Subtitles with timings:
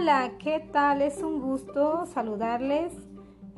[0.00, 1.02] Hola, ¿qué tal?
[1.02, 2.94] Es un gusto saludarles.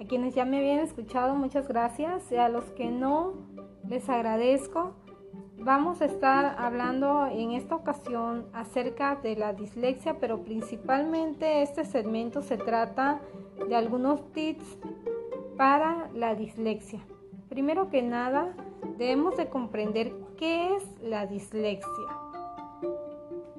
[0.00, 2.32] A quienes ya me habían escuchado, muchas gracias.
[2.32, 3.34] Y a los que no,
[3.86, 4.94] les agradezco.
[5.58, 12.40] Vamos a estar hablando en esta ocasión acerca de la dislexia, pero principalmente este segmento
[12.40, 13.20] se trata
[13.68, 14.78] de algunos tips
[15.58, 17.00] para la dislexia.
[17.50, 18.56] Primero que nada,
[18.96, 22.08] debemos de comprender qué es la dislexia.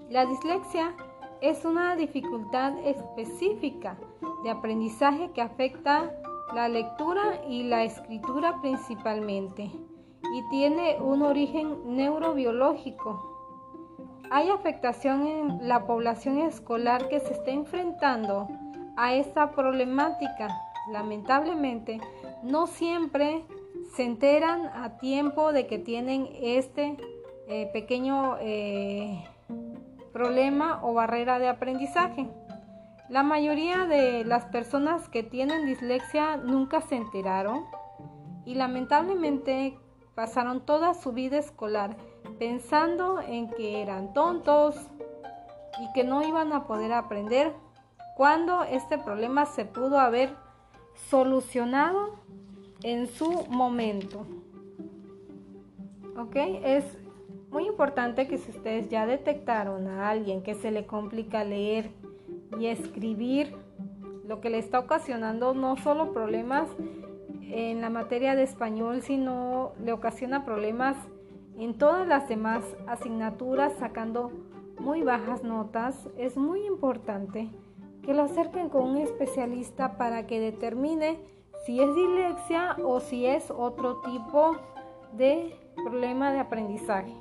[0.09, 0.95] La dislexia
[1.41, 3.97] es una dificultad específica
[4.43, 6.11] de aprendizaje que afecta
[6.53, 9.71] la lectura y la escritura principalmente
[10.33, 13.27] y tiene un origen neurobiológico.
[14.29, 18.47] Hay afectación en la población escolar que se está enfrentando
[18.95, 20.47] a esta problemática.
[20.91, 21.99] Lamentablemente,
[22.43, 23.43] no siempre
[23.95, 26.97] se enteran a tiempo de que tienen este
[27.47, 29.21] eh, pequeño eh,
[30.11, 32.29] problema o barrera de aprendizaje.
[33.09, 37.65] La mayoría de las personas que tienen dislexia nunca se enteraron
[38.45, 39.77] y lamentablemente
[40.15, 41.97] pasaron toda su vida escolar
[42.39, 44.75] pensando en que eran tontos
[45.81, 47.53] y que no iban a poder aprender
[48.15, 50.35] cuando este problema se pudo haber
[51.09, 52.19] solucionado
[52.83, 54.25] en su momento.
[56.17, 56.35] ¿Ok?
[56.35, 56.85] Es
[57.51, 61.91] muy importante que si ustedes ya detectaron a alguien que se le complica leer
[62.57, 63.53] y escribir,
[64.25, 66.69] lo que le está ocasionando no solo problemas
[67.49, 70.95] en la materia de español, sino le ocasiona problemas
[71.57, 74.31] en todas las demás asignaturas, sacando
[74.79, 77.49] muy bajas notas, es muy importante
[78.03, 81.19] que lo acerquen con un especialista para que determine
[81.65, 84.55] si es dislexia o si es otro tipo
[85.13, 87.13] de problema de aprendizaje.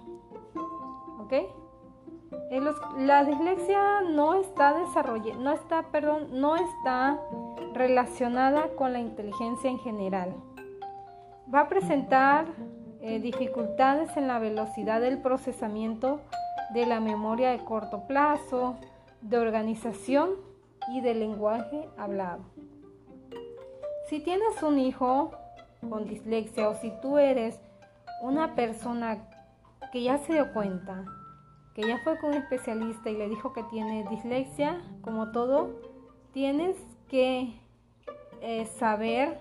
[2.99, 7.19] La dislexia no está desarrollada, no está, perdón, no está
[7.73, 10.35] relacionada con la inteligencia en general.
[11.53, 12.47] Va a presentar
[13.01, 16.21] eh, dificultades en la velocidad del procesamiento
[16.75, 18.77] de la memoria de corto plazo,
[19.21, 20.31] de organización
[20.93, 22.43] y de lenguaje hablado.
[24.09, 25.31] Si tienes un hijo
[25.89, 27.61] con dislexia o si tú eres
[28.23, 29.19] una persona
[29.93, 31.05] que ya se dio cuenta,
[31.81, 35.71] que ya fue con un especialista y le dijo que tiene dislexia, como todo,
[36.33, 36.77] tienes
[37.09, 37.55] que
[38.43, 39.41] eh, saber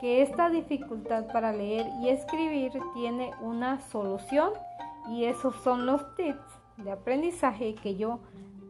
[0.00, 4.50] que esta dificultad para leer y escribir tiene una solución
[5.10, 6.40] y esos son los tips
[6.78, 8.20] de aprendizaje que yo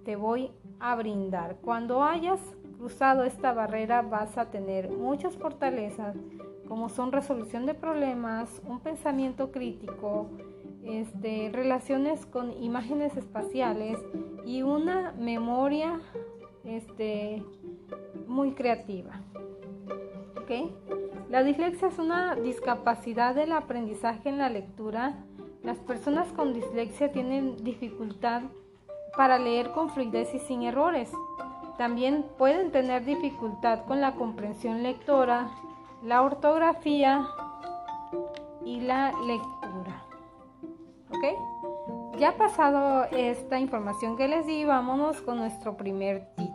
[0.04, 0.50] te voy
[0.80, 1.56] a brindar.
[1.62, 2.40] Cuando hayas
[2.78, 6.16] cruzado esta barrera vas a tener muchas fortalezas
[6.66, 10.26] como son resolución de problemas, un pensamiento crítico,
[10.84, 13.98] este, relaciones con imágenes espaciales
[14.44, 16.00] y una memoria
[16.64, 17.42] este,
[18.26, 19.20] muy creativa.
[21.30, 25.14] La dislexia es una discapacidad del aprendizaje en la lectura.
[25.62, 28.42] Las personas con dislexia tienen dificultad
[29.16, 31.10] para leer con fluidez y sin errores.
[31.78, 35.48] También pueden tener dificultad con la comprensión lectora,
[36.04, 37.26] la ortografía
[38.64, 39.61] y la lectura.
[41.14, 42.18] ¿Ok?
[42.18, 46.52] Ya pasado esta información que les di, vámonos con nuestro primer tip.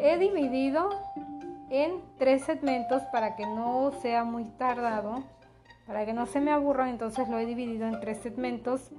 [0.00, 0.88] He dividido
[1.70, 5.22] en tres segmentos para que no sea muy tardado,
[5.86, 8.90] para que no se me aburra, entonces lo he dividido en tres segmentos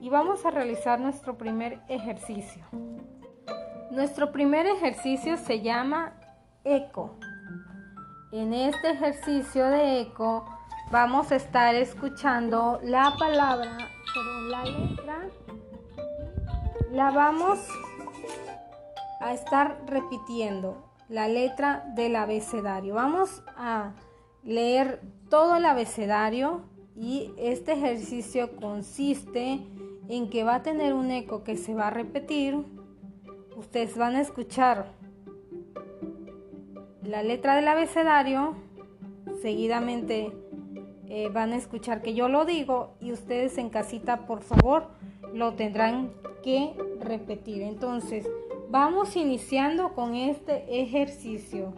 [0.00, 2.64] y vamos a realizar nuestro primer ejercicio.
[3.90, 6.14] Nuestro primer ejercicio se llama
[6.64, 7.16] eco.
[8.32, 10.44] En este ejercicio de eco
[10.90, 13.76] vamos a estar escuchando la palabra,
[14.14, 15.28] pero la letra,
[16.92, 17.58] la vamos
[19.20, 22.94] a estar repitiendo, la letra del abecedario.
[22.94, 23.92] Vamos a
[24.44, 26.62] leer todo el abecedario
[26.94, 29.60] y este ejercicio consiste
[30.08, 32.64] en que va a tener un eco que se va a repetir.
[33.56, 34.92] Ustedes van a escuchar
[37.02, 38.54] la letra del abecedario,
[39.42, 40.32] seguidamente
[41.08, 44.88] eh, van a escuchar que yo lo digo y ustedes en casita por favor
[45.32, 46.12] lo tendrán
[46.42, 47.62] que repetir.
[47.62, 48.26] Entonces,
[48.68, 51.72] vamos iniciando con este ejercicio.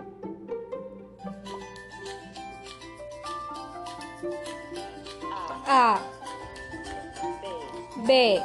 [5.66, 5.98] A
[8.06, 8.40] B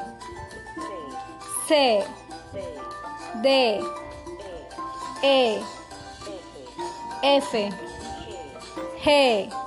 [1.67, 2.03] C
[3.41, 3.79] D
[5.23, 5.61] E
[7.21, 7.69] F
[9.03, 9.62] G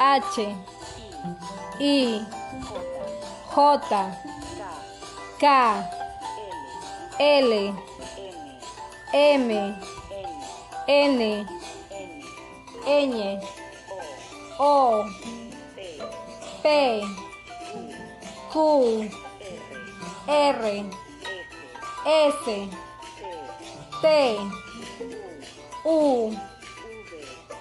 [0.00, 0.38] H
[1.80, 2.26] I
[3.54, 3.90] J
[5.38, 5.94] K
[7.20, 7.74] L,
[9.12, 9.50] M,
[10.88, 11.46] N,
[12.84, 13.42] Ñ,
[14.58, 15.08] O,
[16.62, 17.04] P,
[18.52, 19.10] Q,
[20.28, 20.62] R,
[22.06, 22.44] S,
[24.02, 24.04] T,
[25.84, 26.36] U,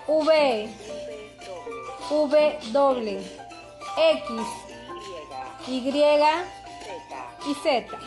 [0.07, 0.69] V,
[2.09, 3.19] W,
[3.97, 4.31] X,
[5.67, 5.89] Y
[7.47, 7.97] y Z.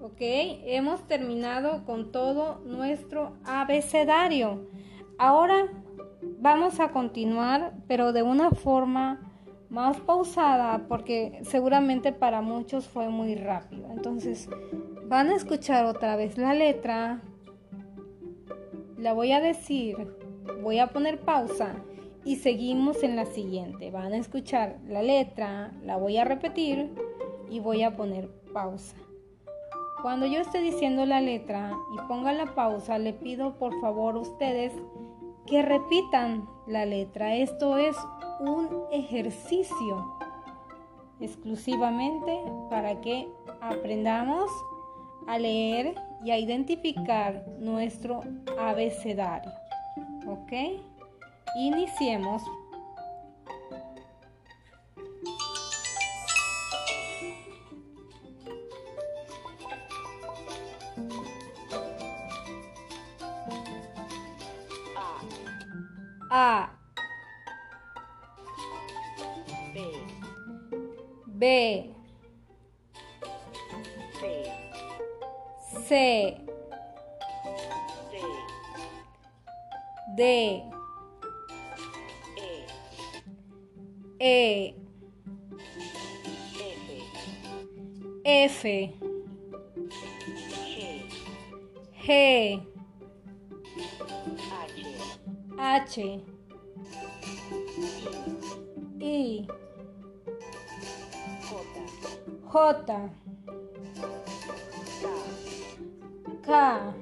[0.00, 4.68] Ok, hemos terminado con todo nuestro abecedario.
[5.18, 5.68] Ahora
[6.38, 9.32] vamos a continuar, pero de una forma
[9.68, 13.88] más pausada, porque seguramente para muchos fue muy rápido.
[13.90, 14.48] Entonces,
[15.06, 17.22] van a escuchar otra vez la letra.
[18.98, 20.21] La voy a decir,
[20.62, 21.74] voy a poner pausa
[22.24, 23.90] y seguimos en la siguiente.
[23.90, 26.92] Van a escuchar la letra, la voy a repetir
[27.50, 28.96] y voy a poner pausa.
[30.02, 34.20] Cuando yo esté diciendo la letra y ponga la pausa, le pido por favor a
[34.20, 34.72] ustedes
[35.46, 37.36] que repitan la letra.
[37.36, 37.96] Esto es
[38.40, 40.18] un ejercicio
[41.20, 42.36] exclusivamente
[42.68, 43.28] para que
[43.60, 44.50] aprendamos
[45.28, 45.94] a leer
[46.24, 48.22] y a identificar nuestro
[48.58, 49.52] abecedario.
[50.26, 50.52] ¿Ok?
[51.56, 52.42] Iniciemos.
[66.30, 66.70] A.
[69.74, 69.92] B.
[71.26, 71.94] B.
[75.86, 76.51] C
[80.16, 80.62] D
[84.20, 84.74] E
[88.24, 88.92] F G
[92.04, 92.60] H
[95.58, 96.26] I J
[106.44, 107.01] K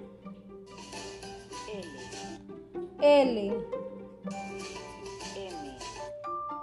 [3.11, 3.37] L.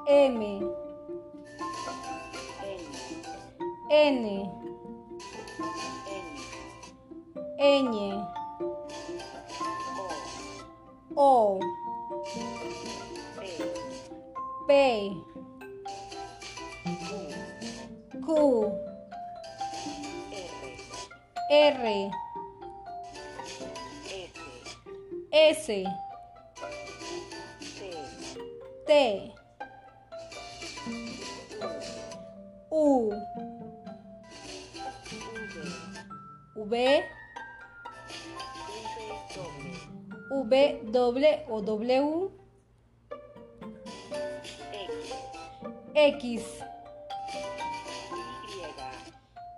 [0.08, 0.42] M.
[3.92, 4.50] N.
[7.60, 8.28] Ñ
[11.18, 11.60] O.
[14.68, 14.70] P.
[18.26, 18.72] Q.
[21.52, 22.12] R.
[25.34, 26.06] S
[28.88, 29.36] T.
[32.69, 33.12] U.
[36.56, 37.04] V.
[40.45, 42.31] V W o W.
[45.94, 46.63] X.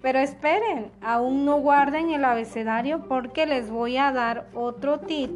[0.02, 5.30] Pero esperen, aún no guarden el abecedario porque les voy a dar otro tip.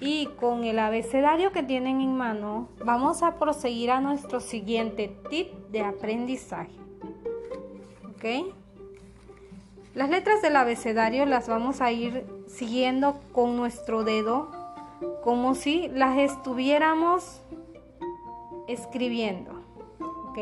[0.00, 5.52] Y con el abecedario que tienen en mano, vamos a proseguir a nuestro siguiente tip
[5.70, 6.74] de aprendizaje.
[8.10, 8.54] ¿Ok?
[9.94, 14.50] Las letras del abecedario las vamos a ir siguiendo con nuestro dedo,
[15.22, 17.40] como si las estuviéramos
[18.68, 19.63] escribiendo.
[20.34, 20.40] ¿Ok?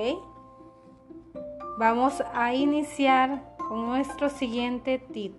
[1.79, 5.35] Vamos a iniciar con nuestro siguiente tip.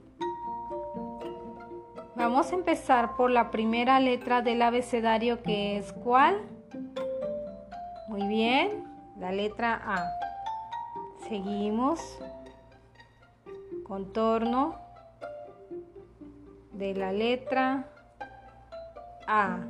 [2.15, 6.39] Vamos a empezar por la primera letra del abecedario que es ¿cuál?
[8.07, 8.83] Muy bien,
[9.17, 10.07] la letra A.
[11.27, 11.99] Seguimos.
[13.83, 14.75] Contorno
[16.73, 17.87] de la letra
[19.25, 19.61] A.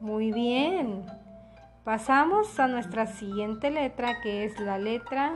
[0.00, 1.23] Muy bien.
[1.84, 5.34] Pasamos a nuestra siguiente letra que es la letra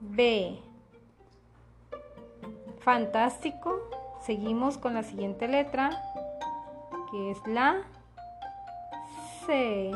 [0.00, 0.58] B.
[2.78, 3.82] Fantástico.
[4.22, 5.90] Seguimos con la siguiente letra
[7.10, 7.82] que es la
[9.44, 9.92] C.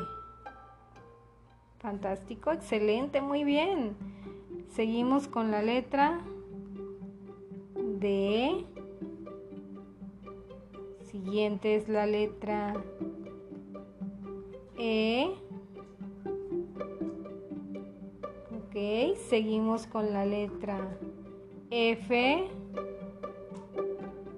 [1.79, 3.97] Fantástico, excelente, muy bien.
[4.75, 6.21] Seguimos con la letra
[7.75, 8.67] D.
[11.11, 12.75] Siguiente es la letra
[14.79, 15.35] E.
[18.57, 19.17] Ok.
[19.29, 20.79] Seguimos con la letra
[21.71, 22.49] F.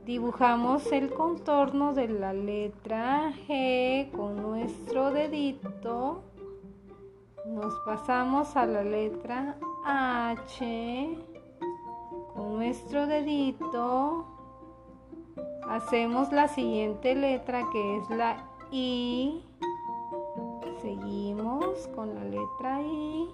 [0.07, 6.23] Dibujamos el contorno de la letra G con nuestro dedito.
[7.47, 11.19] Nos pasamos a la letra H
[12.35, 14.27] con nuestro dedito.
[15.69, 19.50] Hacemos la siguiente letra que es la I.
[20.81, 23.29] Seguimos con la letra I.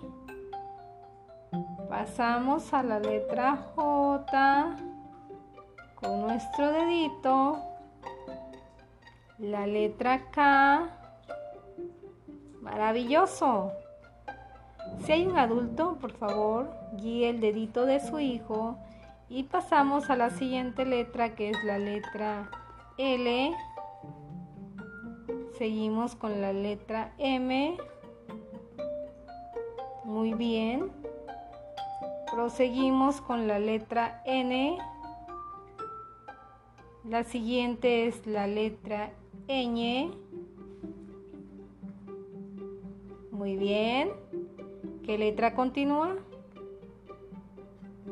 [1.89, 4.77] Pasamos a la letra J
[5.95, 7.59] con nuestro dedito.
[9.39, 10.89] La letra K.
[12.63, 13.71] Maravilloso.
[15.05, 18.77] Si hay un adulto, por favor, guíe el dedito de su hijo
[19.29, 22.51] y pasamos a la siguiente letra que es la letra
[22.99, 23.55] L.
[25.59, 27.79] Seguimos con la letra M.
[30.05, 30.93] Muy bien.
[32.31, 34.77] Proseguimos con la letra N.
[37.05, 39.13] La siguiente es la letra
[39.49, 40.15] ñ.
[43.31, 44.11] Muy bien.
[45.05, 46.17] ¿Qué letra continúa?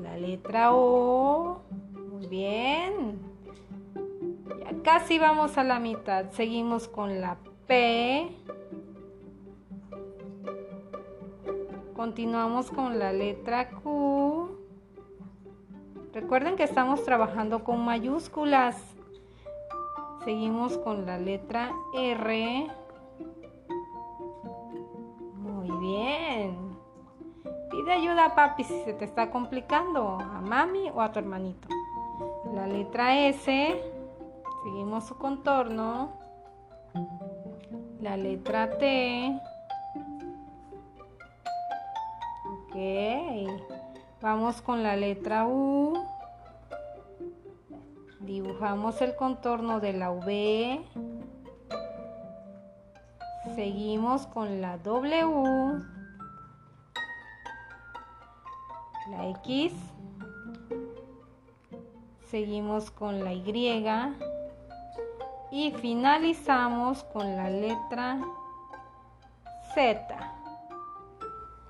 [0.00, 1.60] La letra O.
[2.10, 3.33] Muy bien.
[4.84, 6.30] Casi vamos a la mitad.
[6.32, 8.30] Seguimos con la P.
[11.96, 14.58] Continuamos con la letra Q.
[16.12, 18.76] Recuerden que estamos trabajando con mayúsculas.
[20.26, 22.70] Seguimos con la letra R.
[25.38, 26.76] Muy bien.
[27.70, 31.68] Pide ayuda a papi si se te está complicando, a mami o a tu hermanito.
[32.52, 33.93] La letra S.
[34.64, 36.12] Seguimos su contorno.
[38.00, 39.38] La letra T.
[42.48, 42.74] Ok.
[44.22, 45.92] Vamos con la letra U.
[48.20, 50.82] Dibujamos el contorno de la V.
[53.54, 55.82] Seguimos con la W.
[59.10, 59.74] La X.
[62.30, 64.33] Seguimos con la Y.
[65.56, 68.18] Y finalizamos con la letra
[69.72, 70.34] Z.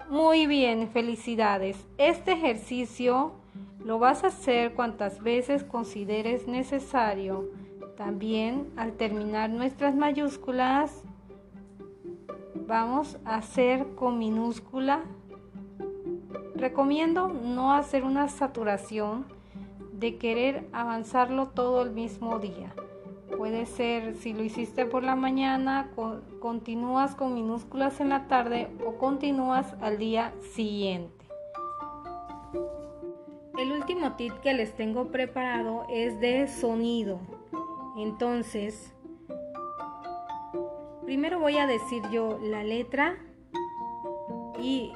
[0.09, 1.77] Muy bien, felicidades.
[1.99, 3.33] Este ejercicio
[3.85, 7.51] lo vas a hacer cuantas veces consideres necesario.
[7.99, 11.03] También al terminar nuestras mayúsculas,
[12.67, 15.03] vamos a hacer con minúscula.
[16.55, 19.27] Recomiendo no hacer una saturación
[19.93, 22.73] de querer avanzarlo todo el mismo día.
[23.45, 25.91] Puede ser, si lo hiciste por la mañana,
[26.41, 31.27] continúas con minúsculas en la tarde o continúas al día siguiente.
[33.59, 37.21] El último tip que les tengo preparado es de sonido.
[37.99, 38.95] Entonces,
[41.05, 43.19] primero voy a decir yo la letra
[44.59, 44.91] y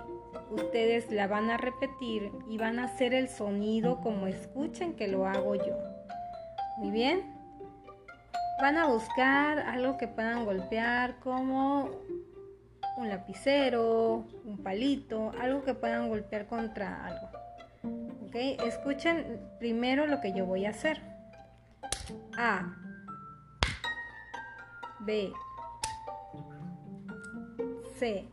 [0.51, 5.27] ustedes la van a repetir y van a hacer el sonido como escuchen que lo
[5.27, 5.77] hago yo.
[6.79, 7.38] Muy bien.
[8.61, 11.91] Van a buscar algo que puedan golpear como
[12.97, 17.29] un lapicero, un palito, algo que puedan golpear contra algo.
[18.27, 18.35] ¿Ok?
[18.67, 21.01] Escuchen primero lo que yo voy a hacer.
[22.37, 22.75] A.
[25.01, 25.33] B.
[27.97, 28.29] C.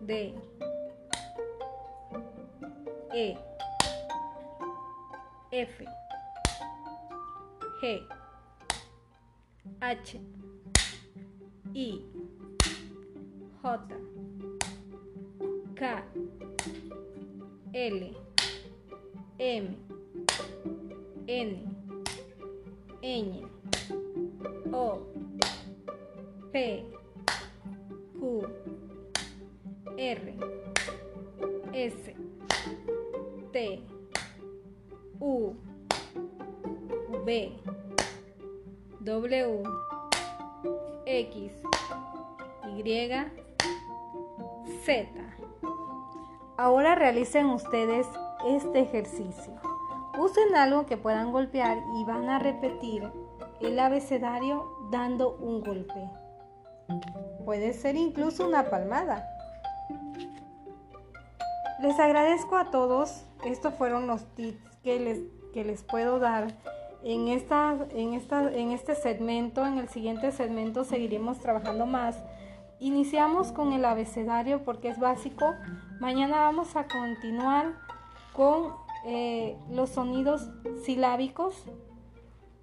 [0.00, 0.34] D.
[3.12, 3.38] E.
[5.52, 5.99] F.
[7.80, 8.02] G
[9.82, 10.16] H
[11.74, 11.98] I
[13.62, 13.78] J
[15.74, 16.02] K
[17.74, 18.00] L
[19.40, 19.76] M
[21.26, 21.50] N
[23.02, 23.48] Ñ
[24.74, 25.06] O
[26.52, 26.84] P
[28.18, 28.46] Q
[29.98, 30.20] R
[31.74, 31.94] S
[33.54, 33.82] T
[35.22, 35.56] U
[37.24, 37.69] B
[39.00, 39.62] W
[41.06, 41.52] X
[42.76, 43.08] Y
[44.84, 45.08] Z.
[46.58, 48.06] Ahora realicen ustedes
[48.46, 49.54] este ejercicio.
[50.18, 53.10] Usen algo que puedan golpear y van a repetir
[53.62, 56.10] el abecedario dando un golpe.
[57.46, 59.26] Puede ser incluso una palmada.
[61.80, 63.24] Les agradezco a todos.
[63.46, 65.20] Estos fueron los tips que les,
[65.54, 66.48] que les puedo dar
[67.04, 72.16] en, esta, en, esta, en este segmento, en el siguiente segmento seguiremos trabajando más
[72.80, 75.54] iniciamos con el abecedario porque es básico.
[76.00, 77.74] Mañana vamos a continuar
[78.32, 80.50] con eh, los sonidos
[80.84, 81.64] silábicos.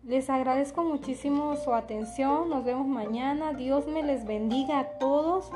[0.04, 2.50] Les agradezco muchísimo su atención.
[2.50, 3.54] Nos vemos mañana.
[3.54, 5.52] Dios me les bendiga a todos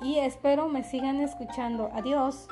[0.00, 1.90] y espero me sigan escuchando.
[1.92, 2.48] Adiós.